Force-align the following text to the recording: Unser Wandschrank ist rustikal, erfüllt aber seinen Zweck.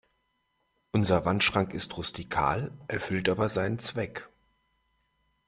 Unser 0.93 1.25
Wandschrank 1.25 1.75
ist 1.75 1.95
rustikal, 1.95 2.71
erfüllt 2.87 3.29
aber 3.29 3.47
seinen 3.49 3.77
Zweck. 3.77 4.27